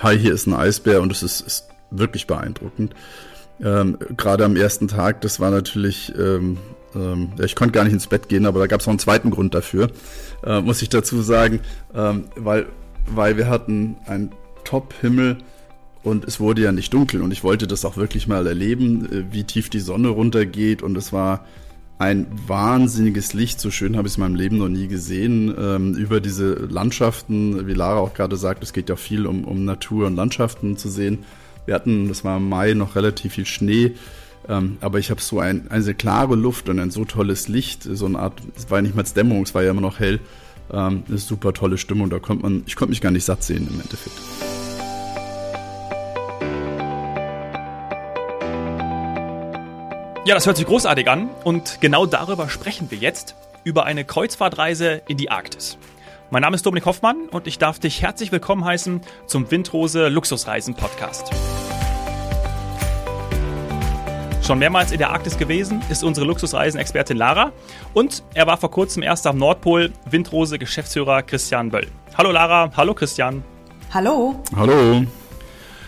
[0.00, 2.94] hi, hier ist ein Eisbär und es ist, ist wirklich beeindruckend.
[3.60, 6.58] Ähm, Gerade am ersten Tag, das war natürlich, ähm,
[6.94, 9.30] ähm, ich konnte gar nicht ins Bett gehen, aber da gab es noch einen zweiten
[9.30, 9.90] Grund dafür,
[10.44, 11.60] äh, muss ich dazu sagen,
[11.94, 12.66] ähm, weil,
[13.06, 14.30] weil wir hatten einen
[14.64, 15.38] Top-Himmel
[16.04, 19.24] und es wurde ja nicht dunkel und ich wollte das auch wirklich mal erleben, äh,
[19.32, 21.44] wie tief die Sonne runtergeht und es war
[21.98, 25.94] ein wahnsinniges Licht, so schön habe ich es in meinem Leben noch nie gesehen, ähm,
[25.94, 30.06] über diese Landschaften, wie Lara auch gerade sagt, es geht ja viel um, um Natur
[30.06, 31.24] und Landschaften zu sehen.
[31.66, 33.94] Wir hatten, das war im Mai, noch relativ viel Schnee,
[34.48, 38.06] ähm, aber ich habe so ein, eine klare Luft und ein so tolles Licht, so
[38.06, 40.20] eine Art, es war ja nicht mal Dämmerung, es war ja immer noch hell,
[40.72, 43.66] ähm, eine super tolle Stimmung, da konnte man, ich konnte mich gar nicht satt sehen
[43.68, 44.67] im Endeffekt.
[50.28, 55.00] Ja, das hört sich großartig an und genau darüber sprechen wir jetzt, über eine Kreuzfahrtreise
[55.08, 55.78] in die Arktis.
[56.28, 60.74] Mein Name ist Dominik Hoffmann und ich darf dich herzlich willkommen heißen zum Windrose Luxusreisen
[60.74, 61.30] Podcast.
[64.42, 67.52] Schon mehrmals in der Arktis gewesen ist unsere Luxusreisen-Expertin Lara
[67.94, 71.86] und er war vor kurzem erst am Nordpol Windrose Geschäftsführer Christian Böll.
[72.18, 73.42] Hallo Lara, hallo Christian.
[73.94, 74.38] Hallo.
[74.54, 75.06] Hallo.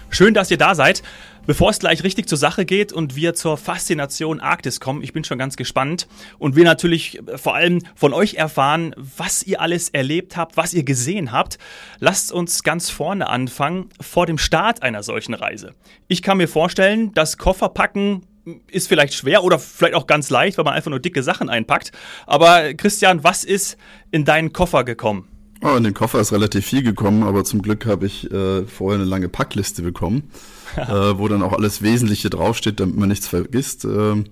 [0.09, 1.03] Schön, dass ihr da seid.
[1.47, 5.25] Bevor es gleich richtig zur Sache geht und wir zur Faszination Arktis kommen, ich bin
[5.25, 6.07] schon ganz gespannt
[6.39, 10.75] und wir natürlich äh, vor allem von euch erfahren, was ihr alles erlebt habt, was
[10.75, 11.59] ihr gesehen habt.
[11.99, 15.75] Lasst uns ganz vorne anfangen, vor dem Start einer solchen Reise.
[16.09, 18.27] Ich kann mir vorstellen, das Kofferpacken
[18.71, 21.93] ist vielleicht schwer oder vielleicht auch ganz leicht, weil man einfach nur dicke Sachen einpackt.
[22.27, 23.77] Aber Christian, was ist
[24.11, 25.29] in deinen Koffer gekommen?
[25.63, 28.99] Oh, in den Koffer ist relativ viel gekommen, aber zum Glück habe ich äh, vorher
[28.99, 30.31] eine lange Packliste bekommen,
[30.77, 34.25] äh, wo dann auch alles Wesentliche draufsteht, damit man nichts vergisst, äh,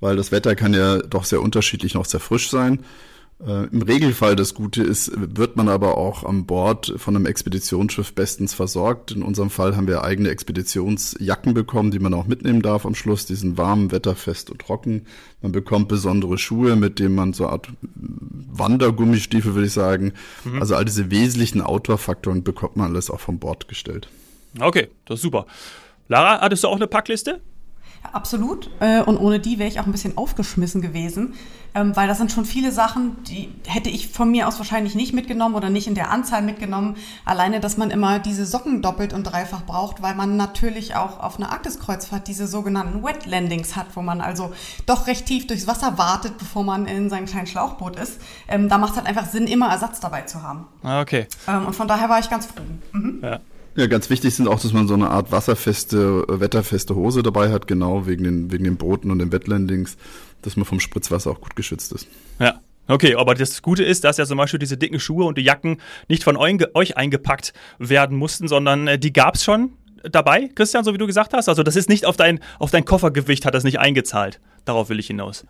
[0.00, 2.80] weil das Wetter kann ja doch sehr unterschiedlich noch sehr frisch sein.
[3.46, 8.14] Äh, Im Regelfall das Gute ist, wird man aber auch an Bord von einem Expeditionsschiff
[8.14, 9.12] bestens versorgt.
[9.12, 13.24] In unserem Fall haben wir eigene Expeditionsjacken bekommen, die man auch mitnehmen darf am Schluss.
[13.24, 15.06] Die sind warm, wetterfest und trocken.
[15.40, 17.68] Man bekommt besondere Schuhe, mit denen man so eine Art
[18.52, 20.12] Wandergummistiefel, würde ich sagen.
[20.44, 20.60] Mhm.
[20.60, 24.08] Also all diese wesentlichen Outdoor-Faktoren bekommt man alles auch vom Bord gestellt.
[24.58, 25.46] Okay, das ist super.
[26.08, 27.40] Lara, hattest du auch eine Packliste?
[28.12, 28.70] Absolut.
[28.80, 31.34] Äh, und ohne die wäre ich auch ein bisschen aufgeschmissen gewesen,
[31.74, 35.12] ähm, weil das sind schon viele Sachen, die hätte ich von mir aus wahrscheinlich nicht
[35.12, 36.96] mitgenommen oder nicht in der Anzahl mitgenommen.
[37.24, 41.36] Alleine, dass man immer diese Socken doppelt und dreifach braucht, weil man natürlich auch auf
[41.36, 44.50] einer Arktiskreuzfahrt diese sogenannten Wet Landings hat, wo man also
[44.86, 48.20] doch recht tief durchs Wasser wartet, bevor man in seinem kleinen Schlauchboot ist.
[48.48, 50.66] Ähm, da macht es halt einfach Sinn, immer Ersatz dabei zu haben.
[50.82, 51.28] Ah, okay.
[51.46, 52.62] Ähm, und von daher war ich ganz froh.
[52.92, 53.20] Mhm.
[53.22, 53.40] Ja.
[53.76, 57.50] Ja, ganz wichtig sind auch, dass man so eine Art wasserfeste, äh, wetterfeste Hose dabei
[57.50, 59.96] hat, genau wegen den, wegen den Booten und den Wetlandings,
[60.42, 62.08] dass man vom Spritzwasser auch gut geschützt ist.
[62.38, 62.60] Ja.
[62.88, 65.80] Okay, aber das Gute ist, dass ja zum Beispiel diese dicken Schuhe und die Jacken
[66.08, 70.92] nicht von euch eingepackt werden mussten, sondern äh, die gab es schon dabei, Christian, so
[70.92, 71.48] wie du gesagt hast.
[71.48, 74.40] Also das ist nicht auf dein, auf dein Koffergewicht, hat das nicht eingezahlt.
[74.64, 75.46] Darauf will ich hinaus.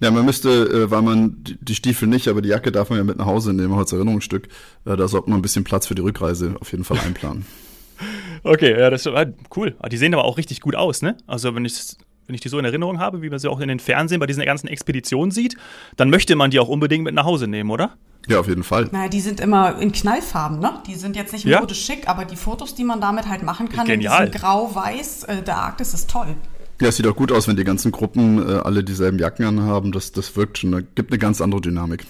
[0.00, 3.04] Ja, man müsste, äh, weil man die Stiefel nicht, aber die Jacke darf man ja
[3.04, 4.48] mit nach Hause nehmen, als Erinnerungsstück.
[4.84, 7.46] Äh, da sollte man ein bisschen Platz für die Rückreise auf jeden Fall einplanen.
[8.42, 9.74] okay, ja, das ist äh, cool.
[9.78, 11.16] Ah, die sehen aber auch richtig gut aus, ne?
[11.26, 11.96] Also wenn ich
[12.26, 14.26] wenn ich die so in Erinnerung habe, wie man sie auch in den Fernsehen bei
[14.26, 15.56] diesen ganzen Expeditionen sieht,
[15.96, 17.96] dann möchte man die auch unbedingt mit nach Hause nehmen, oder?
[18.26, 18.88] Ja, auf jeden Fall.
[18.90, 20.80] Naja, die sind immer in Knallfarben, ne?
[20.88, 21.60] Die sind jetzt nicht ja.
[21.60, 24.26] modisch schick, aber die Fotos, die man damit halt machen kann, Genial.
[24.26, 26.34] in grau-weiß, äh, der Arktis ist toll.
[26.80, 29.92] Ja, es sieht auch gut aus, wenn die ganzen Gruppen äh, alle dieselben Jacken anhaben.
[29.92, 32.04] Das, das wirkt schon, da gibt eine ganz andere Dynamik.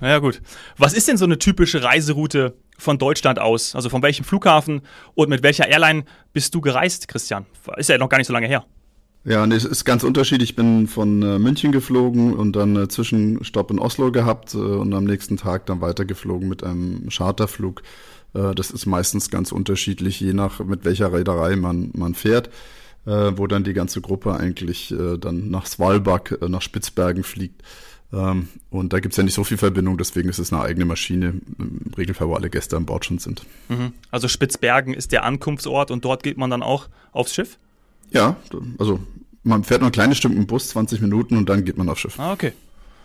[0.00, 0.40] Ja, gut.
[0.78, 3.74] Was ist denn so eine typische Reiseroute von Deutschland aus?
[3.74, 4.82] Also von welchem Flughafen
[5.14, 7.46] und mit welcher Airline bist du gereist, Christian?
[7.76, 8.64] Ist ja noch gar nicht so lange her.
[9.24, 10.50] Ja, nee, es ist ganz unterschiedlich.
[10.50, 14.92] Ich bin von äh, München geflogen und dann äh, Zwischenstopp in Oslo gehabt äh, und
[14.94, 17.82] am nächsten Tag dann weitergeflogen mit einem Charterflug.
[18.34, 22.50] Äh, das ist meistens ganz unterschiedlich, je nach mit welcher Reederei man, man fährt
[23.06, 27.62] äh, wo dann die ganze Gruppe eigentlich äh, dann nach Svalbard, äh, nach Spitzbergen fliegt.
[28.12, 31.34] Ähm, und da gibt's ja nicht so viel Verbindung, deswegen ist es eine eigene Maschine,
[31.58, 33.44] im Regelfall, wo alle Gäste an Bord schon sind.
[33.68, 33.92] Mhm.
[34.10, 37.58] Also Spitzbergen ist der Ankunftsort und dort geht man dann auch aufs Schiff?
[38.10, 38.36] Ja,
[38.78, 39.00] also
[39.42, 42.02] man fährt nur ein kleines Stück im Bus, 20 Minuten und dann geht man aufs
[42.02, 42.20] Schiff.
[42.20, 42.52] Ah, okay.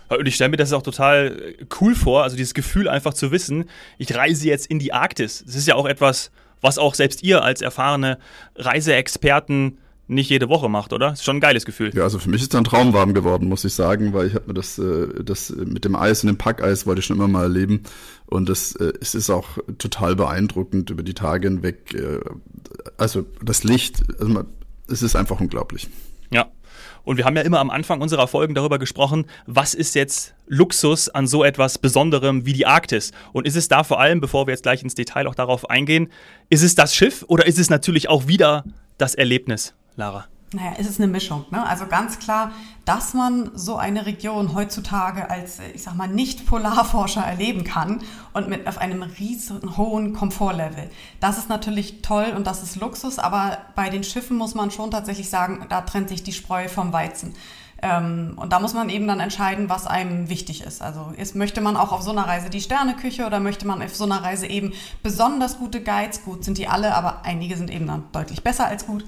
[0.09, 3.65] Und ich stelle mir das auch total cool vor, also dieses Gefühl einfach zu wissen,
[3.97, 5.43] ich reise jetzt in die Arktis.
[5.45, 8.17] Das ist ja auch etwas, was auch selbst ihr als erfahrene
[8.55, 9.77] Reiseexperten
[10.07, 11.13] nicht jede Woche macht, oder?
[11.13, 11.91] Ist schon ein geiles Gefühl.
[11.93, 14.35] Ja, also für mich ist da ein Traum warm geworden, muss ich sagen, weil ich
[14.35, 17.27] habe mir das, äh, das mit dem Eis und dem Packeis wollte ich schon immer
[17.27, 17.83] mal erleben.
[18.25, 21.93] Und das, äh, es ist auch total beeindruckend über die Tage hinweg.
[21.93, 22.19] Äh,
[22.97, 24.45] also das Licht, also man,
[24.87, 25.89] es ist einfach unglaublich.
[26.31, 26.47] Ja.
[27.03, 31.07] Und wir haben ja immer am Anfang unserer Folgen darüber gesprochen, was ist jetzt Luxus
[31.07, 33.11] an so etwas Besonderem wie die Arktis?
[33.31, 36.09] Und ist es da vor allem, bevor wir jetzt gleich ins Detail auch darauf eingehen,
[36.49, 38.65] ist es das Schiff oder ist es natürlich auch wieder
[38.97, 40.25] das Erlebnis, Lara?
[40.53, 41.43] Naja, es ist eine Mischung.
[41.51, 41.67] Ne?
[41.67, 42.51] Also ganz klar,
[42.85, 48.01] dass man so eine Region heutzutage als, ich sag mal, Nicht-Polarforscher erleben kann
[48.31, 50.89] und mit auf einem riesen hohen Komfortlevel.
[51.19, 54.89] Das ist natürlich toll und das ist Luxus, aber bei den Schiffen muss man schon
[54.89, 57.33] tatsächlich sagen, da trennt sich die Spreu vom Weizen.
[57.81, 60.81] Ähm, und da muss man eben dann entscheiden, was einem wichtig ist.
[60.81, 63.95] Also ist, möchte man auch auf so einer Reise die Sterneküche oder möchte man auf
[63.95, 64.71] so einer Reise eben
[65.03, 66.23] besonders gute Guides?
[66.23, 69.03] Gut sind die alle, aber einige sind eben dann deutlich besser als gut.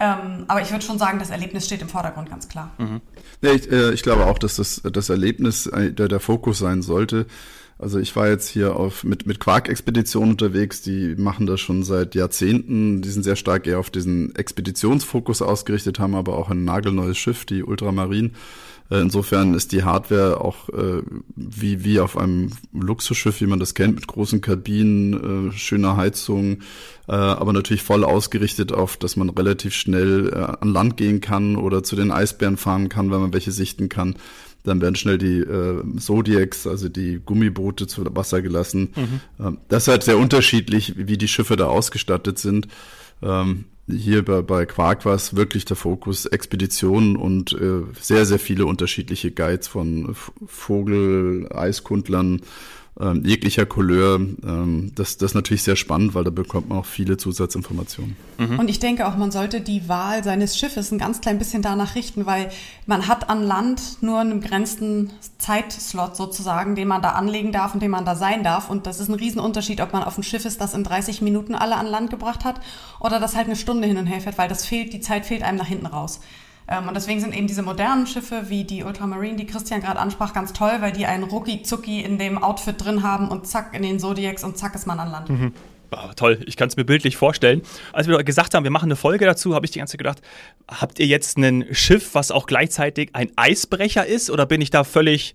[0.00, 2.72] Ähm, aber ich würde schon sagen, das Erlebnis steht im Vordergrund, ganz klar.
[2.78, 3.02] Mhm.
[3.42, 6.80] Ja, ich, äh, ich, glaube auch, dass das, das Erlebnis äh, der, der Fokus sein
[6.80, 7.26] sollte.
[7.78, 12.14] Also ich war jetzt hier auf, mit, mit Quark-Expeditionen unterwegs, die machen das schon seit
[12.14, 13.02] Jahrzehnten.
[13.02, 17.44] Die sind sehr stark eher auf diesen Expeditionsfokus ausgerichtet, haben aber auch ein nagelneues Schiff,
[17.44, 18.32] die Ultramarin.
[18.90, 21.02] Äh, insofern ist die Hardware auch äh,
[21.36, 26.60] wie, wie auf einem Luxusschiff, wie man das kennt, mit großen Kabinen, äh, schöner Heizung,
[27.08, 31.56] äh, aber natürlich voll ausgerichtet auf, dass man relativ schnell äh, an Land gehen kann
[31.56, 34.16] oder zu den Eisbären fahren kann, wenn man welche sichten kann.
[34.62, 38.90] Dann werden schnell die äh, Zodiacs, also die Gummiboote zu Wasser gelassen.
[38.94, 39.20] Mhm.
[39.46, 42.68] Ähm, das ist halt sehr unterschiedlich, wie die Schiffe da ausgestattet sind.
[43.22, 48.38] Ähm, hier bei, bei Quark war es wirklich der Fokus Expeditionen und äh, sehr, sehr
[48.38, 50.14] viele unterschiedliche Guides von
[50.46, 52.42] Vogel, Eiskundlern,
[53.00, 54.16] ähm, jeglicher Couleur.
[54.16, 58.16] Ähm, das, das ist natürlich sehr spannend, weil da bekommt man auch viele Zusatzinformationen.
[58.38, 58.58] Mhm.
[58.58, 61.94] Und ich denke auch, man sollte die Wahl seines Schiffes ein ganz klein bisschen danach
[61.94, 62.50] richten, weil
[62.86, 67.82] man hat an Land nur einen begrenzten Zeitslot sozusagen, den man da anlegen darf und
[67.82, 68.68] den man da sein darf.
[68.68, 71.54] Und das ist ein Riesenunterschied, ob man auf dem Schiff ist, das in 30 Minuten
[71.54, 72.60] alle an Land gebracht hat
[73.00, 75.42] oder das halt eine Stunde hin und her fährt, weil das fehlt, die Zeit fehlt
[75.42, 76.20] einem nach hinten raus.
[76.70, 80.32] Ähm, und deswegen sind eben diese modernen Schiffe wie die Ultramarine, die Christian gerade ansprach,
[80.32, 83.98] ganz toll, weil die einen Rucki-Zucki in dem Outfit drin haben und zack in den
[83.98, 85.28] Zodiacs und zack ist man an Land.
[85.28, 85.52] Mhm.
[86.14, 87.62] Toll, ich kann es mir bildlich vorstellen.
[87.92, 90.22] Als wir gesagt haben, wir machen eine Folge dazu, habe ich die ganze Zeit gedacht,
[90.68, 94.84] habt ihr jetzt ein Schiff, was auch gleichzeitig ein Eisbrecher ist oder bin ich da
[94.84, 95.34] völlig,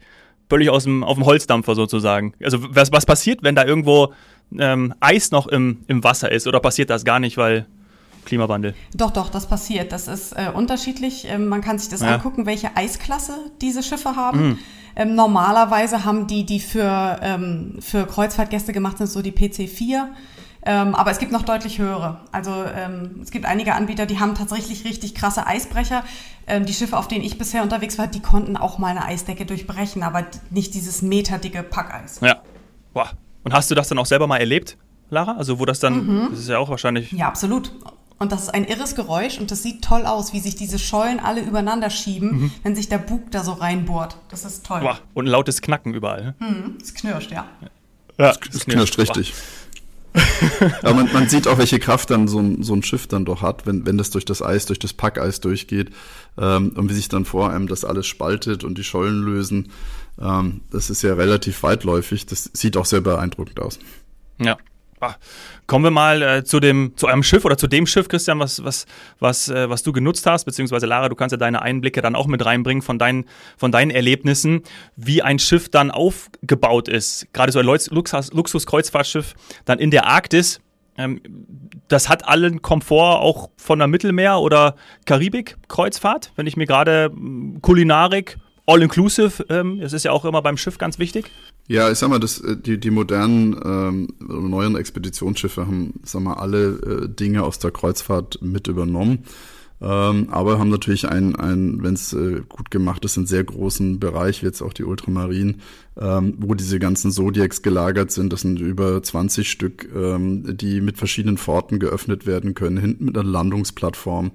[0.49, 2.33] völlig aus dem, auf dem Holzdampfer sozusagen?
[2.41, 4.13] Also was, was passiert, wenn da irgendwo
[4.57, 7.65] ähm, Eis noch im, im Wasser ist oder passiert das gar nicht, weil
[8.25, 8.75] Klimawandel?
[8.93, 9.91] Doch, doch, das passiert.
[9.91, 11.25] Das ist äh, unterschiedlich.
[11.29, 12.15] Ähm, man kann sich das ja.
[12.15, 14.47] angucken, welche Eisklasse diese Schiffe haben.
[14.47, 14.59] Mhm.
[14.95, 20.07] Ähm, normalerweise haben die, die für, ähm, für Kreuzfahrtgäste gemacht sind, so die PC4.
[20.67, 22.21] Ähm, aber es gibt noch deutlich höhere.
[22.31, 26.03] Also ähm, es gibt einige Anbieter, die haben tatsächlich richtig krasse Eisbrecher.
[26.47, 29.45] Ähm, die Schiffe, auf denen ich bisher unterwegs war, die konnten auch mal eine Eisdecke
[29.45, 32.19] durchbrechen, aber nicht dieses meterdicke Packeis.
[32.21, 32.41] Ja.
[32.93, 33.11] Boah.
[33.43, 34.75] Und hast du das dann auch selber mal erlebt,
[35.11, 35.33] Lara?
[35.37, 36.27] Also wo das dann, mhm.
[36.31, 37.11] das ist ja auch wahrscheinlich.
[37.11, 37.71] Ja, absolut.
[38.17, 41.19] Und das ist ein irres Geräusch und das sieht toll aus, wie sich diese Schollen
[41.19, 42.51] alle übereinander schieben, mhm.
[42.63, 44.15] wenn sich der Bug da so reinbohrt.
[44.29, 44.81] Das ist toll.
[44.81, 44.99] Boah.
[45.13, 46.33] Und ein lautes Knacken überall.
[46.39, 46.77] Mhm.
[46.81, 47.45] Es knirscht, ja.
[48.17, 49.33] Ja, es, es knirscht, richtig.
[50.81, 53.41] Aber man, man, sieht auch, welche Kraft dann so ein, so ein Schiff dann doch
[53.41, 55.91] hat, wenn, wenn das durch das Eis, durch das Packeis durchgeht
[56.37, 59.71] ähm, und wie sich dann vor einem das alles spaltet und die Schollen lösen.
[60.21, 62.25] Ähm, das ist ja relativ weitläufig.
[62.25, 63.79] Das sieht auch sehr beeindruckend aus.
[64.39, 64.57] Ja.
[65.67, 68.63] Kommen wir mal äh, zu dem, zu einem Schiff oder zu dem Schiff, Christian, was,
[68.63, 68.85] was,
[69.19, 72.27] was, äh, was du genutzt hast, beziehungsweise Lara, du kannst ja deine Einblicke dann auch
[72.27, 73.25] mit reinbringen von deinen,
[73.57, 74.61] von deinen Erlebnissen,
[74.95, 77.27] wie ein Schiff dann aufgebaut ist.
[77.33, 79.33] Gerade so ein Luxus, Luxuskreuzfahrtschiff
[79.65, 80.61] dann in der Arktis.
[80.97, 81.21] Ähm,
[81.87, 84.75] das hat allen Komfort auch von der Mittelmeer- oder
[85.05, 88.37] Karibik-Kreuzfahrt, wenn ich mir gerade hm, Kulinarik,
[88.67, 91.31] All-Inclusive, ähm, das ist ja auch immer beim Schiff ganz wichtig.
[91.67, 96.35] Ja, ich sag mal, das, äh, die, die modernen ähm, neuen Expeditionsschiffe haben, sag mal,
[96.35, 99.25] alle äh, Dinge aus der Kreuzfahrt mit übernommen.
[99.81, 103.99] Ähm, aber haben natürlich einen, einen wenn es äh, gut gemacht ist, einen sehr großen
[103.99, 105.55] Bereich, wie jetzt auch die Ultramarine,
[105.99, 108.31] ähm, wo diese ganzen Zodiacs gelagert sind.
[108.31, 113.17] Das sind über 20 Stück, ähm, die mit verschiedenen Pforten geöffnet werden können, hinten mit
[113.17, 114.31] einer Landungsplattform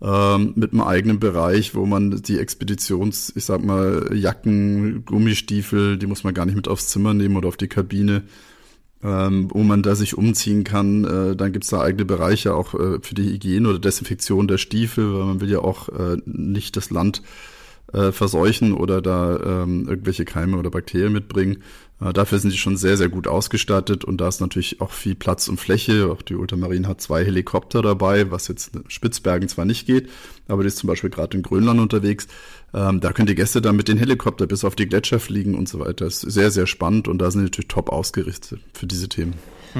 [0.00, 6.06] ähm, mit einem eigenen Bereich, wo man die Expeditions, ich sag mal, Jacken, Gummistiefel, die
[6.06, 8.22] muss man gar nicht mit aufs Zimmer nehmen oder auf die Kabine,
[9.02, 11.04] ähm, wo man da sich umziehen kann.
[11.04, 15.14] Äh, dann gibt's da eigene Bereiche auch äh, für die Hygiene oder Desinfektion der Stiefel,
[15.14, 17.22] weil man will ja auch äh, nicht das Land
[17.92, 21.62] äh, verseuchen oder da ähm, irgendwelche Keime oder Bakterien mitbringen.
[22.00, 25.14] Äh, dafür sind sie schon sehr, sehr gut ausgestattet und da ist natürlich auch viel
[25.14, 26.10] Platz und Fläche.
[26.10, 30.10] Auch die Ultramarine hat zwei Helikopter dabei, was jetzt in Spitzbergen zwar nicht geht,
[30.48, 32.28] aber die ist zum Beispiel gerade in Grönland unterwegs.
[32.74, 35.68] Ähm, da können die Gäste dann mit den Helikopter bis auf die Gletscher fliegen und
[35.68, 36.04] so weiter.
[36.04, 39.34] Das ist sehr, sehr spannend und da sind die natürlich top ausgerichtet für diese Themen.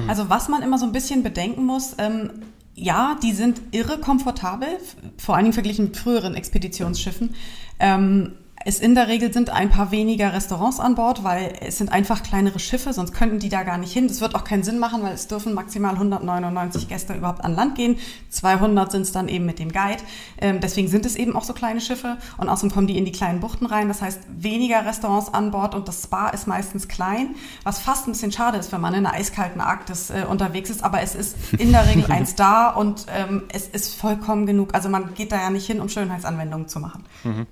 [0.06, 2.30] Also was man immer so ein bisschen bedenken muss, ähm,
[2.80, 4.68] ja, die sind irre komfortabel,
[5.16, 7.34] vor allen Dingen verglichen mit früheren Expeditionsschiffen.
[7.80, 8.32] Ähm,
[8.64, 12.22] es in der Regel sind ein paar weniger Restaurants an Bord, weil es sind einfach
[12.22, 14.08] kleinere Schiffe, sonst könnten die da gar nicht hin.
[14.08, 17.76] Das wird auch keinen Sinn machen, weil es dürfen maximal 199 Gäste überhaupt an Land
[17.76, 17.98] gehen.
[18.30, 20.02] 200 sind es dann eben mit dem Guide.
[20.40, 23.12] Ähm, deswegen sind es eben auch so kleine Schiffe und außerdem kommen die in die
[23.12, 23.88] kleinen Buchten rein.
[23.88, 28.12] Das heißt, weniger Restaurants an Bord und das Spa ist meistens klein, was fast ein
[28.12, 30.82] bisschen schade ist, wenn man in einer eiskalten Arktis äh, unterwegs ist.
[30.82, 34.74] Aber es ist in der Regel eins da und ähm, es ist vollkommen genug.
[34.74, 37.04] Also man geht da ja nicht hin, um Schönheitsanwendungen zu machen.
[37.24, 37.46] Mhm.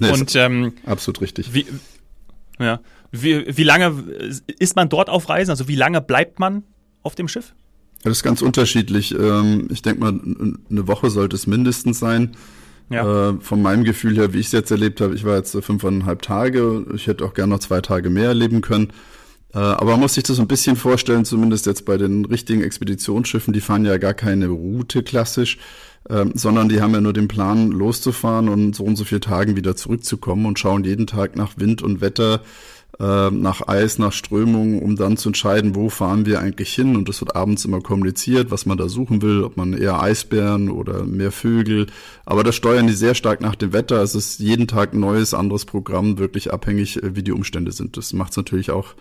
[0.00, 1.52] Nee, und ähm, absolut richtig.
[1.54, 1.66] Wie,
[2.58, 2.80] ja,
[3.10, 4.02] wie, wie lange
[4.58, 5.50] ist man dort auf Reisen?
[5.50, 6.64] Also wie lange bleibt man
[7.02, 7.54] auf dem Schiff?
[8.02, 9.14] Das ist ganz unterschiedlich.
[9.14, 10.18] Ähm, ich denke mal,
[10.70, 12.32] eine Woche sollte es mindestens sein.
[12.90, 13.30] Ja.
[13.30, 16.22] Äh, von meinem Gefühl her, wie ich es jetzt erlebt habe, ich war jetzt fünfeinhalb
[16.22, 16.84] Tage.
[16.94, 18.92] Ich hätte auch gerne noch zwei Tage mehr erleben können.
[19.54, 23.52] Äh, aber man muss sich das ein bisschen vorstellen, zumindest jetzt bei den richtigen Expeditionsschiffen,
[23.52, 25.58] die fahren ja gar keine Route klassisch,
[26.10, 29.56] ähm, sondern die haben ja nur den Plan, loszufahren und so und so viele Tagen
[29.56, 32.40] wieder zurückzukommen und schauen jeden Tag nach Wind und Wetter,
[32.98, 36.96] äh, nach Eis, nach Strömung, um dann zu entscheiden, wo fahren wir eigentlich hin.
[36.96, 40.70] Und das wird abends immer kommuniziert, was man da suchen will, ob man eher Eisbären
[40.70, 41.86] oder mehr Vögel.
[42.26, 44.02] Aber das steuern die sehr stark nach dem Wetter.
[44.02, 47.96] Es ist jeden Tag ein neues, anderes Programm, wirklich abhängig, äh, wie die Umstände sind.
[47.96, 48.94] Das macht es natürlich auch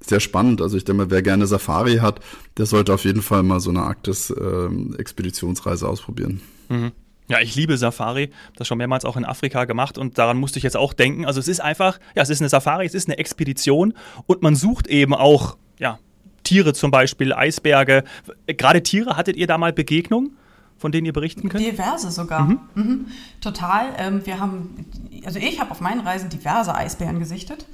[0.00, 0.62] sehr spannend.
[0.62, 2.20] Also ich denke mal, wer gerne Safari hat,
[2.58, 6.42] der sollte auf jeden Fall mal so eine Arktis-Expeditionsreise ähm, ausprobieren.
[6.68, 6.92] Mhm.
[7.28, 10.62] Ja, ich liebe Safari, das schon mehrmals auch in Afrika gemacht und daran musste ich
[10.62, 11.26] jetzt auch denken.
[11.26, 13.94] Also es ist einfach, ja, es ist eine Safari, es ist eine Expedition
[14.26, 15.98] und man sucht eben auch, ja,
[16.44, 18.04] Tiere zum Beispiel, Eisberge.
[18.46, 20.36] Gerade Tiere, hattet ihr da mal Begegnungen?
[20.78, 21.64] von denen ihr berichten könnt?
[21.64, 22.44] Diverse sogar.
[22.44, 22.60] Mhm.
[22.74, 23.06] Mhm.
[23.40, 23.94] Total.
[23.96, 24.84] Ähm, wir haben,
[25.24, 27.66] also ich habe auf meinen Reisen diverse Eisbären gesichtet.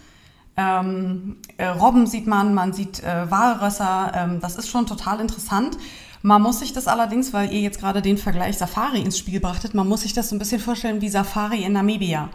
[0.56, 4.12] Ähm, äh, Robben sieht man, man sieht äh, Walrösser.
[4.14, 5.76] Ähm, das ist schon total interessant.
[6.23, 9.75] Man muss sich das allerdings, weil ihr jetzt gerade den Vergleich Safari ins Spiel brachtet,
[9.75, 12.28] man muss sich das so ein bisschen vorstellen wie Safari in Namibia.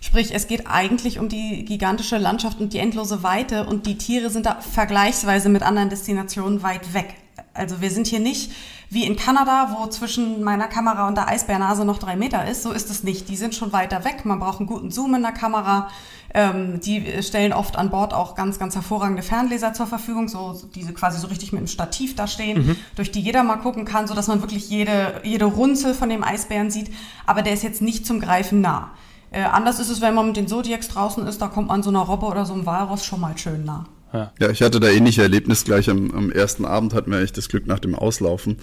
[0.00, 4.30] Sprich, es geht eigentlich um die gigantische Landschaft und die endlose Weite und die Tiere
[4.30, 7.14] sind da vergleichsweise mit anderen Destinationen weit weg.
[7.54, 8.52] Also wir sind hier nicht
[8.88, 12.62] wie in Kanada, wo zwischen meiner Kamera und der Eisbärnase noch drei Meter ist.
[12.62, 13.28] So ist es nicht.
[13.28, 14.24] Die sind schon weiter weg.
[14.24, 15.88] Man braucht einen guten Zoom in der Kamera.
[16.34, 20.94] Ähm, die stellen oft an Bord auch ganz, ganz hervorragende Fernleser zur Verfügung, so diese
[20.94, 22.76] quasi so richtig mit einem Stativ da stehen, mhm.
[22.94, 26.24] durch die jeder mal gucken kann, so dass man wirklich jede, jede Runzel von dem
[26.24, 26.90] Eisbären sieht.
[27.26, 28.90] Aber der ist jetzt nicht zum Greifen nah.
[29.30, 31.90] Äh, anders ist es, wenn man mit den Zodiacs draußen ist, da kommt man so
[31.90, 33.86] einer Robbe oder so einem Walross schon mal schön nah.
[34.12, 34.32] Ja.
[34.38, 37.48] ja, ich hatte da ähnliche Erlebnis gleich am, am ersten Abend hatten wir echt das
[37.48, 38.58] Glück nach dem Auslaufen.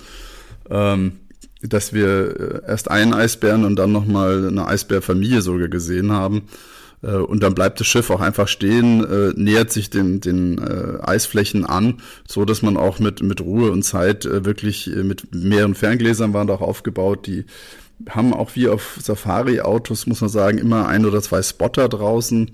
[0.70, 1.13] Ähm,
[1.62, 6.44] dass wir äh, erst einen Eisbären und dann nochmal eine Eisbärfamilie sogar gesehen haben.
[7.01, 11.01] Äh, und dann bleibt das Schiff auch einfach stehen, äh, nähert sich den, den äh,
[11.01, 15.34] Eisflächen an, so dass man auch mit, mit Ruhe und Zeit äh, wirklich äh, mit
[15.34, 17.46] mehreren Ferngläsern waren da auch aufgebaut, die
[18.08, 22.51] haben auch wie auf Safari-Autos, muss man sagen, immer ein oder zwei Spotter draußen,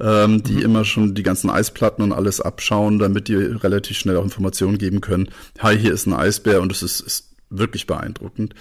[0.00, 0.62] ähm, die mhm.
[0.62, 5.00] immer schon die ganzen Eisplatten und alles abschauen, damit die relativ schnell auch Informationen geben
[5.00, 5.28] können.
[5.58, 8.54] Hi, hier ist ein Eisbär und es ist, ist wirklich beeindruckend.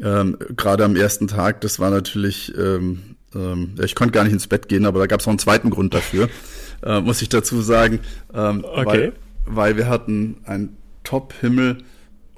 [0.00, 4.46] Ähm, Gerade am ersten Tag, das war natürlich ähm, ähm, ich konnte gar nicht ins
[4.46, 6.28] Bett gehen, aber da gab es noch einen zweiten Grund dafür,
[6.82, 8.00] äh, muss ich dazu sagen.
[8.34, 8.84] Ähm, okay.
[8.84, 9.12] Weil,
[9.46, 11.78] weil wir hatten einen Top-Himmel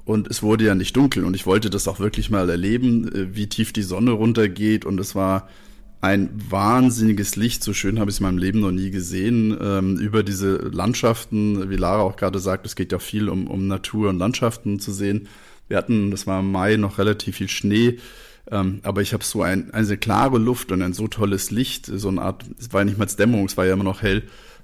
[0.05, 3.35] und es wurde ja nicht dunkel und ich wollte das auch wirklich mal erleben, äh,
[3.35, 5.47] wie tief die Sonne runtergeht und es war
[6.01, 9.97] ein wahnsinniges Licht, so schön habe ich es in meinem Leben noch nie gesehen, ähm,
[9.97, 14.09] über diese Landschaften, wie Lara auch gerade sagt, es geht ja viel um, um Natur
[14.09, 15.27] und Landschaften zu sehen.
[15.67, 17.99] Wir hatten, das war im Mai, noch relativ viel Schnee
[18.49, 22.09] ähm, aber ich habe so ein, eine klare Luft und ein so tolles Licht, so
[22.09, 24.23] eine Art, es war ja nicht mal Dämmerung, es war ja immer noch hell.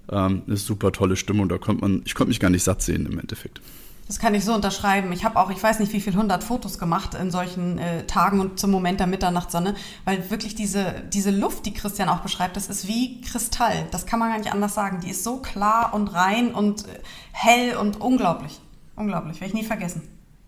[0.09, 3.05] Ähm, eine super tolle Stimmung, da konnte man, ich konnte mich gar nicht satt sehen
[3.05, 3.61] im Endeffekt.
[4.07, 5.11] Das kann ich so unterschreiben.
[5.11, 8.39] Ich habe auch, ich weiß nicht, wie viel hundert Fotos gemacht in solchen äh, Tagen
[8.39, 12.67] und zum Moment der Mitternachtssonne, weil wirklich diese, diese Luft, die Christian auch beschreibt, das
[12.67, 13.85] ist wie Kristall.
[13.91, 15.01] Das kann man gar nicht anders sagen.
[15.03, 16.99] Die ist so klar und rein und äh,
[17.33, 18.61] hell und unglaublich.
[18.95, 20.01] Unglaublich, werde ich nie vergessen.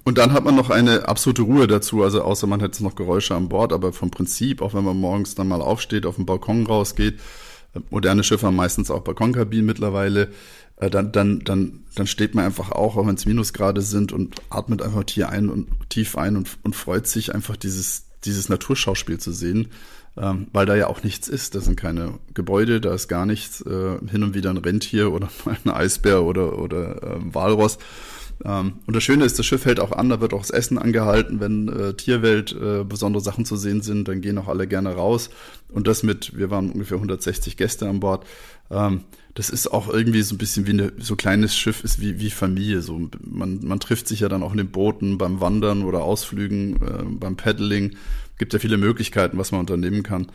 [0.06, 3.36] Und dann hat man noch eine absolute Ruhe dazu, also außer man jetzt noch Geräusche
[3.36, 6.66] an Bord, aber vom Prinzip, auch wenn man morgens dann mal aufsteht, auf den Balkon
[6.66, 7.20] rausgeht,
[7.76, 10.30] äh, moderne Schiffe haben meistens auch Balkonkabinen mittlerweile,
[10.80, 14.82] dann, dann, dann, dann steht man einfach auch, auch wenn es Minusgrade sind und atmet
[14.82, 19.34] einfach hier ein und tief ein und, und freut sich einfach dieses, dieses Naturschauspiel zu
[19.34, 19.68] sehen,
[20.18, 21.56] ähm, weil da ja auch nichts ist.
[21.56, 25.30] Da sind keine Gebäude, da ist gar nichts, äh, hin und wieder ein Rentier oder
[25.46, 27.78] ein Eisbär oder, oder äh, Walross.
[28.46, 30.78] Ähm, und das Schöne ist, das Schiff hält auch an, da wird auch das Essen
[30.78, 34.96] angehalten, wenn äh, Tierwelt äh, besondere Sachen zu sehen sind, dann gehen auch alle gerne
[34.96, 35.30] raus.
[35.72, 38.26] Und das mit, wir waren ungefähr 160 Gäste an Bord.
[38.72, 39.04] Ähm,
[39.36, 42.30] das ist auch irgendwie so ein bisschen wie eine, so kleines Schiff ist wie, wie
[42.30, 42.82] Familie.
[42.82, 46.76] So, man, man trifft sich ja dann auch in den Booten beim Wandern oder Ausflügen,
[46.76, 47.96] äh, beim Paddling.
[48.38, 50.28] Gibt ja viele Möglichkeiten, was man unternehmen kann.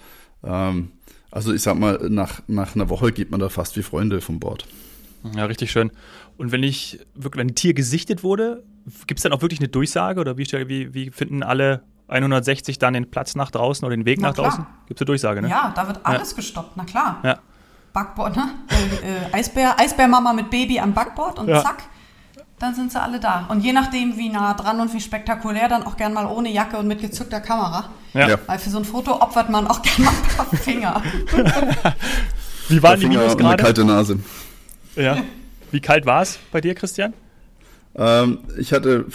[0.43, 0.93] Ähm,
[1.31, 4.41] also ich sag mal, nach, nach einer Woche geht man da fast wie Freunde vom
[4.41, 4.67] Bord.
[5.35, 5.91] Ja, richtig schön.
[6.37, 8.63] Und wenn ich wirklich, wenn ein Tier gesichtet wurde,
[9.07, 12.95] gibt es dann auch wirklich eine Durchsage oder wie, wie, wie finden alle 160 dann
[12.95, 14.49] den Platz nach draußen oder den Weg na nach klar.
[14.49, 14.67] draußen?
[14.87, 15.49] Gibt es eine Durchsage, ne?
[15.49, 16.37] Ja, da wird alles ja.
[16.37, 17.21] gestoppt, na klar.
[17.25, 17.39] Ja.
[17.95, 18.51] Backboard, ne?
[18.69, 21.63] Äh, äh, Eisbär, Eisbärmama mit Baby am Backboard und ja.
[21.63, 21.85] zack,
[22.59, 23.47] dann sind sie alle da.
[23.49, 26.77] Und je nachdem, wie nah dran und wie spektakulär, dann auch gern mal ohne Jacke
[26.77, 27.91] und mit gezückter Kamera.
[28.13, 28.37] Ja.
[28.47, 31.03] Weil für so ein Foto opfert man auch gern mal ein paar Finger.
[32.69, 33.55] wie waren die Minus gerade?
[33.55, 34.19] Eine kalte Nase.
[34.97, 35.19] Ja.
[35.71, 37.15] Wie kalt war es bei dir, Christian?
[37.97, 39.07] Ähm, ich hatte,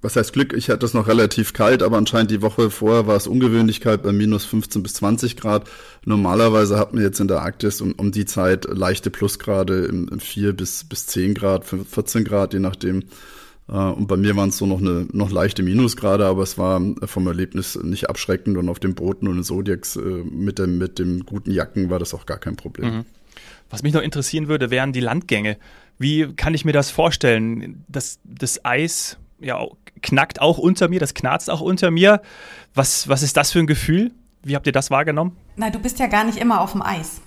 [0.00, 3.16] was heißt Glück, ich hatte es noch relativ kalt, aber anscheinend die Woche vorher war
[3.16, 5.68] es ungewöhnlich kalt bei minus 15 bis 20 Grad.
[6.04, 10.20] Normalerweise hat man jetzt in der Arktis um, um die Zeit leichte Plusgrade im, im
[10.20, 13.04] 4 bis, bis 10 Grad, 14 Grad, je nachdem.
[13.68, 16.80] Äh, und bei mir waren es so noch eine noch leichte Minusgrade, aber es war
[17.04, 20.98] vom Erlebnis nicht abschreckend und auf den Booten und in Zodiacs äh, mit dem mit
[20.98, 22.98] dem guten Jacken war das auch gar kein Problem.
[22.98, 23.04] Mhm.
[23.70, 25.58] Was mich noch interessieren würde, wären die Landgänge.
[25.98, 27.84] Wie kann ich mir das vorstellen?
[27.88, 29.58] Das, das Eis ja,
[30.02, 32.20] knackt auch unter mir, das knarzt auch unter mir.
[32.74, 34.12] Was, was ist das für ein Gefühl?
[34.42, 35.36] Wie habt ihr das wahrgenommen?
[35.56, 37.20] Na, du bist ja gar nicht immer auf dem Eis.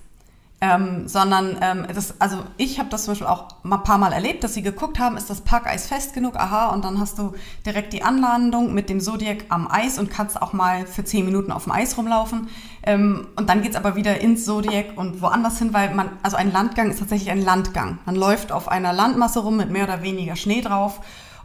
[0.62, 4.44] Ähm, sondern ähm, das, also ich habe das zum Beispiel auch ein paar Mal erlebt,
[4.44, 7.34] dass sie geguckt haben, ist das Packeis fest genug, aha, und dann hast du
[7.66, 11.54] direkt die Anlandung mit dem Zodiac am Eis und kannst auch mal für zehn Minuten
[11.54, 12.50] auf dem Eis rumlaufen.
[12.84, 16.52] Ähm, und dann geht's aber wieder ins Zodiac und woanders hin, weil man, also ein
[16.52, 18.00] Landgang ist tatsächlich ein Landgang.
[18.06, 21.00] Man läuft auf einer Landmasse rum mit mehr oder weniger Schnee drauf.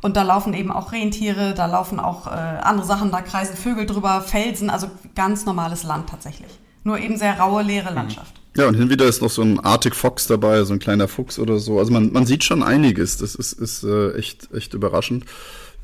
[0.05, 3.87] Und da laufen eben auch Rentiere, da laufen auch äh, andere Sachen, da kreisen Vögel
[3.87, 6.51] drüber, Felsen, also ganz normales Land tatsächlich.
[6.83, 7.97] Nur eben sehr raue, leere mhm.
[7.97, 8.35] Landschaft.
[8.55, 11.39] Ja, und hin wieder ist noch so ein Arctic Fox dabei, so ein kleiner Fuchs
[11.39, 11.79] oder so.
[11.79, 13.17] Also man, man sieht schon einiges.
[13.17, 15.25] Das ist, ist äh, echt, echt überraschend.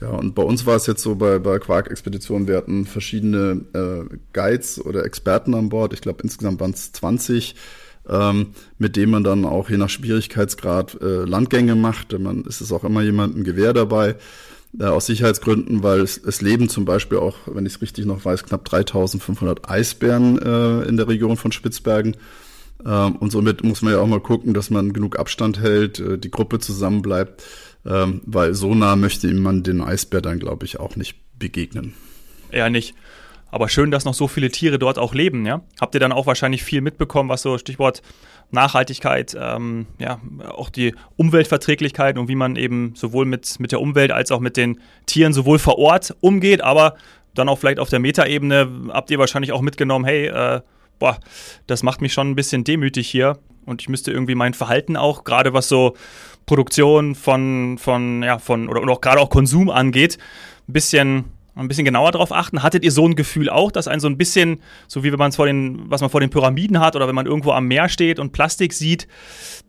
[0.02, 4.16] Ja, und bei uns war es jetzt so bei, bei Quark-Expeditionen, wir hatten verschiedene äh,
[4.34, 5.94] Guides oder Experten an Bord.
[5.94, 7.54] Ich glaube, insgesamt waren es 20,
[8.10, 8.48] ähm,
[8.78, 12.18] mit denen man dann auch je nach Schwierigkeitsgrad äh, Landgänge macht.
[12.18, 14.16] Man ist es auch immer jemand ein Gewehr dabei.
[14.78, 18.24] Äh, aus Sicherheitsgründen, weil es, es leben zum Beispiel auch, wenn ich es richtig noch
[18.24, 22.16] weiß, knapp 3500 Eisbären äh, in der Region von Spitzbergen.
[22.86, 26.18] Ähm, und somit muss man ja auch mal gucken, dass man genug Abstand hält, äh,
[26.18, 27.42] die Gruppe zusammenbleibt,
[27.84, 31.94] ähm, weil so nah möchte man den Eisbär dann, glaube ich, auch nicht begegnen.
[32.52, 32.94] Ja, nicht.
[33.50, 35.62] Aber schön, dass noch so viele Tiere dort auch leben, ja?
[35.80, 38.02] Habt ihr dann auch wahrscheinlich viel mitbekommen, was so Stichwort
[38.52, 44.10] Nachhaltigkeit, ähm, ja, auch die Umweltverträglichkeit und wie man eben sowohl mit, mit der Umwelt
[44.10, 46.96] als auch mit den Tieren sowohl vor Ort umgeht, aber
[47.34, 50.60] dann auch vielleicht auf der Metaebene habt ihr wahrscheinlich auch mitgenommen, hey, äh,
[50.98, 51.18] boah,
[51.66, 55.22] das macht mich schon ein bisschen demütig hier und ich müsste irgendwie mein Verhalten auch,
[55.22, 55.96] gerade was so
[56.46, 60.18] Produktion von, von, ja, von, oder, oder auch gerade auch Konsum angeht,
[60.68, 61.24] ein bisschen
[61.64, 62.62] ein bisschen genauer drauf achten.
[62.62, 65.30] Hattet ihr so ein Gefühl auch, dass ein so ein bisschen, so wie wenn man
[65.30, 67.88] es vor den, was man vor den Pyramiden hat oder wenn man irgendwo am Meer
[67.88, 69.06] steht und Plastik sieht,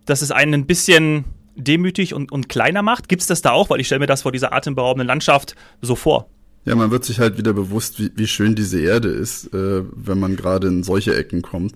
[0.06, 1.25] dass es einen ein bisschen
[1.56, 3.10] demütig und, und kleiner macht?
[3.10, 3.69] Gibt es das da auch?
[3.69, 6.30] Weil ich stelle mir das vor dieser atemberaubenden Landschaft so vor.
[6.65, 10.19] Ja, man wird sich halt wieder bewusst, wie, wie schön diese Erde ist, äh, wenn
[10.19, 11.73] man gerade in solche Ecken kommt.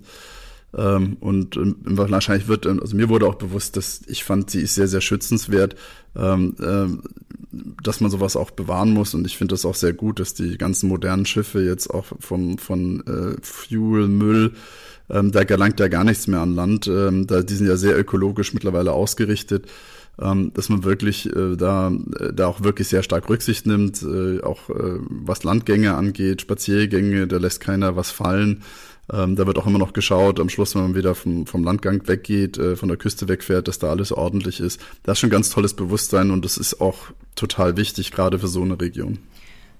[0.76, 4.60] Ähm, und ähm, wahrscheinlich wird, ähm, also mir wurde auch bewusst, dass ich fand, sie
[4.60, 5.76] ist sehr, sehr schützenswert,
[6.14, 9.14] ähm, äh, dass man sowas auch bewahren muss.
[9.14, 12.58] Und ich finde das auch sehr gut, dass die ganzen modernen Schiffe jetzt auch vom,
[12.58, 14.52] von äh, Fuel, Müll,
[15.08, 16.88] ähm, da gelangt ja gar nichts mehr an Land.
[16.88, 19.66] Ähm, da, die sind ja sehr ökologisch mittlerweile ausgerichtet
[20.20, 24.40] ähm, dass man wirklich äh, da, äh, da auch wirklich sehr stark Rücksicht nimmt, äh,
[24.42, 28.62] auch äh, was Landgänge angeht, Spaziergänge, da lässt keiner was fallen.
[29.12, 32.06] Ähm, da wird auch immer noch geschaut, am Schluss, wenn man wieder vom, vom Landgang
[32.08, 34.80] weggeht, äh, von der Küste wegfährt, dass da alles ordentlich ist.
[35.04, 36.96] Das ist schon ganz tolles Bewusstsein und das ist auch
[37.36, 39.18] total wichtig, gerade für so eine Region.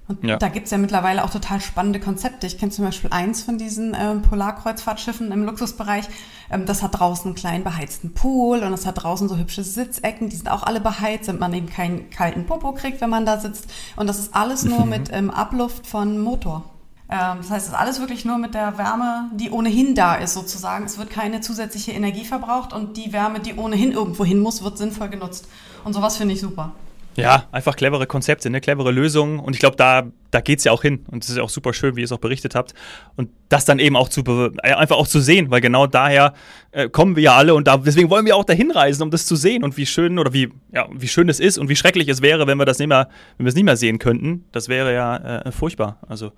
[0.08, 0.36] Und ja.
[0.36, 2.46] da gibt's ja mittlerweile auch total spannende Konzepte.
[2.46, 6.04] Ich kenne zum Beispiel eins von diesen ähm, Polarkreuzfahrtschiffen im Luxusbereich.
[6.48, 10.28] Ähm, das hat draußen einen kleinen beheizten Pool und es hat draußen so hübsche Sitzecken.
[10.28, 13.40] Die sind auch alle beheizt, damit man eben keinen kalten Popo kriegt, wenn man da
[13.40, 13.68] sitzt.
[13.96, 14.90] Und das ist alles nur mhm.
[14.90, 16.64] mit ähm, Abluft von Motor.
[17.08, 20.34] Ähm, das heißt, es ist alles wirklich nur mit der Wärme, die ohnehin da ist,
[20.34, 20.86] sozusagen.
[20.86, 24.78] Es wird keine zusätzliche Energie verbraucht und die Wärme, die ohnehin irgendwo hin muss, wird
[24.78, 25.48] sinnvoll genutzt.
[25.84, 26.72] Und sowas finde ich super.
[27.16, 28.60] Ja, einfach clevere Konzepte, ne?
[28.60, 29.38] clevere Lösungen.
[29.38, 31.04] Und ich glaube, da, da geht es ja auch hin.
[31.10, 32.74] Und es ist ja auch super schön, wie ihr es auch berichtet habt.
[33.16, 34.22] Und das dann eben auch zu
[34.62, 36.34] einfach auch zu sehen, weil genau daher
[36.72, 39.26] äh, kommen wir ja alle und da, deswegen wollen wir auch dahin reisen, um das
[39.26, 42.08] zu sehen und wie schön oder wie, ja, wie schön es ist und wie schrecklich
[42.08, 44.44] es wäre, wenn wir das nicht mehr, wenn wir es nicht mehr sehen könnten.
[44.52, 45.98] Das wäre ja äh, furchtbar.
[46.08, 46.32] Also,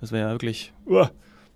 [0.00, 0.72] das wäre ja wirklich.
[0.86, 1.06] Uh.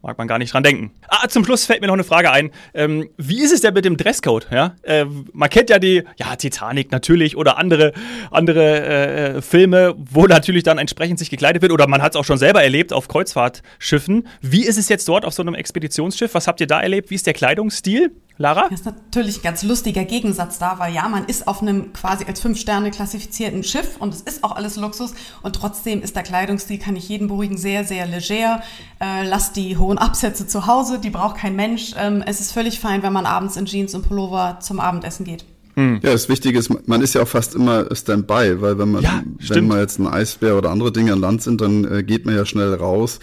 [0.01, 0.93] Mag man gar nicht dran denken.
[1.09, 2.53] Ah, zum Schluss fällt mir noch eine Frage ein.
[2.73, 4.47] Ähm, wie ist es denn mit dem Dresscode?
[4.53, 4.77] Ja?
[4.83, 7.93] Äh, man kennt ja die, ja, Titanic natürlich oder andere,
[8.31, 11.73] andere äh, Filme, wo natürlich dann entsprechend sich gekleidet wird.
[11.73, 14.29] Oder man hat es auch schon selber erlebt auf Kreuzfahrtschiffen.
[14.41, 16.33] Wie ist es jetzt dort auf so einem Expeditionsschiff?
[16.33, 17.11] Was habt ihr da erlebt?
[17.11, 18.13] Wie ist der Kleidungsstil?
[18.39, 18.69] Lara?
[18.71, 22.25] Das ist natürlich ein ganz lustiger Gegensatz da, weil ja, man ist auf einem quasi
[22.25, 26.23] als fünf Sterne klassifizierten Schiff und es ist auch alles Luxus und trotzdem ist der
[26.23, 28.63] Kleidungsstil, kann ich jeden beruhigen, sehr, sehr leger.
[29.01, 31.95] Äh, lasst die hohen Absätze zu Hause, die braucht kein Mensch.
[31.99, 35.45] Ähm, es ist völlig fein, wenn man abends in Jeans und Pullover zum Abendessen geht.
[35.75, 36.01] Hm.
[36.03, 39.23] Ja, das Wichtige ist, man ist ja auch fast immer Standby, weil wenn man, ja,
[39.49, 42.35] wenn man jetzt ein Eisbär oder andere Dinge an Land sind, dann äh, geht man
[42.35, 43.21] ja schnell raus.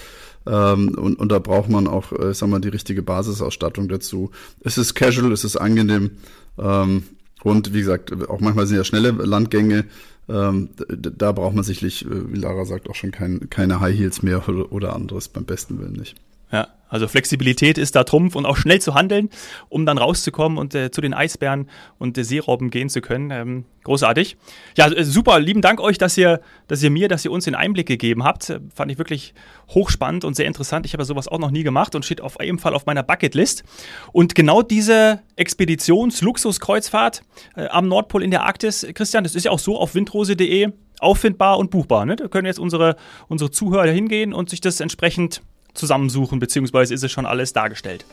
[0.48, 4.32] Ähm, und, und da braucht man auch, äh, sag mal, die richtige Basisausstattung dazu.
[4.62, 6.12] Es ist casual, es ist angenehm.
[6.58, 7.04] Ähm,
[7.44, 9.86] und wie gesagt, auch manchmal sind ja schnelle Landgänge.
[10.28, 14.24] Ähm, da braucht man sicherlich, äh, wie Lara sagt, auch schon kein, keine High Heels
[14.24, 16.16] mehr oder, oder anderes, beim besten Willen nicht.
[16.52, 19.30] Ja, also Flexibilität ist da Trumpf und auch schnell zu handeln,
[19.70, 23.32] um dann rauszukommen und äh, zu den Eisbären und äh, Seerobben gehen zu können.
[23.32, 24.38] Ähm, großartig.
[24.78, 25.40] Ja, äh, super.
[25.40, 28.50] Lieben Dank euch, dass ihr, dass ihr mir, dass ihr uns den Einblick gegeben habt.
[28.50, 29.34] Äh, fand ich wirklich
[29.70, 30.86] hochspannend und sehr interessant.
[30.86, 33.64] Ich habe sowas auch noch nie gemacht und steht auf jeden Fall auf meiner Bucketlist.
[34.12, 37.24] Und genau diese Expeditions-Luxus-Kreuzfahrt
[37.56, 41.58] äh, am Nordpol in der Arktis, Christian, das ist ja auch so auf windrose.de auffindbar
[41.58, 42.06] und buchbar.
[42.06, 42.16] Ne?
[42.16, 42.96] Da können jetzt unsere,
[43.28, 45.42] unsere Zuhörer hingehen und sich das entsprechend
[45.76, 48.06] zusammensuchen, beziehungsweise ist es schon alles dargestellt?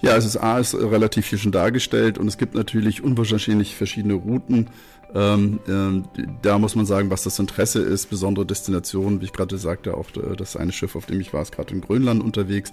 [0.00, 4.14] Ja, es ist A, ist relativ viel schon dargestellt und es gibt natürlich unwahrscheinlich verschiedene
[4.14, 4.68] Routen.
[5.14, 6.04] Ähm, ähm,
[6.42, 10.06] da muss man sagen, was das Interesse ist, besondere Destinationen, wie ich gerade sagte, auch
[10.16, 12.72] äh, das eine Schiff, auf dem ich war, ist gerade in Grönland unterwegs.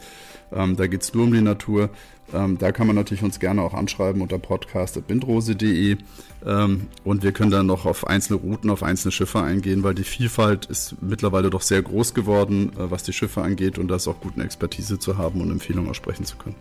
[0.52, 1.90] Ähm, da geht's nur um die Natur.
[2.34, 5.98] Ähm, da kann man natürlich uns gerne auch anschreiben unter podcast.bindrose.de
[6.46, 10.04] ähm, und wir können dann noch auf einzelne Routen, auf einzelne Schiffe eingehen, weil die
[10.04, 14.08] Vielfalt ist mittlerweile doch sehr groß geworden, äh, was die Schiffe angeht und da ist
[14.08, 16.56] auch gut eine Expertise zu haben und Empfehlungen aussprechen zu können.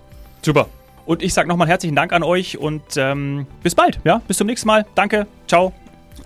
[0.44, 0.68] Super.
[1.06, 4.00] Und ich sage nochmal herzlichen Dank an euch und ähm, bis bald.
[4.04, 4.86] Ja, bis zum nächsten Mal.
[4.94, 5.26] Danke.
[5.46, 5.72] Ciao.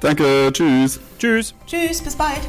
[0.00, 0.50] Danke.
[0.52, 1.00] Tschüss.
[1.18, 1.54] Tschüss.
[1.66, 2.02] Tschüss.
[2.02, 2.40] Bis bald.